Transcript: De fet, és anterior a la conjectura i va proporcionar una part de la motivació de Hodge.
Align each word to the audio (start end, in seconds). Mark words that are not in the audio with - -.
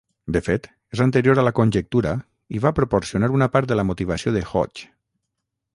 De 0.35 0.39
fet, 0.45 0.63
és 0.97 1.03
anterior 1.05 1.41
a 1.41 1.43
la 1.47 1.51
conjectura 1.59 2.15
i 2.59 2.63
va 2.67 2.73
proporcionar 2.81 3.33
una 3.41 3.51
part 3.57 3.71
de 3.73 3.79
la 3.81 3.87
motivació 3.93 4.35
de 4.39 4.45
Hodge. 4.55 4.89